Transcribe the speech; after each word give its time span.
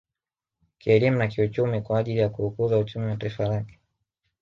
Kielimu 0.77 1.17
na 1.17 1.27
kiuchumi 1.27 1.81
kwa 1.81 1.99
ajili 1.99 2.19
ya 2.19 2.29
kuukuza 2.29 2.77
uchumi 2.77 3.05
wa 3.07 3.17
taifa 3.17 3.47
lake 3.47 3.79